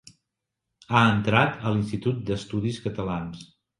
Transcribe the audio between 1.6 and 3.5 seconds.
a l'Institut d'Estudis Catalans.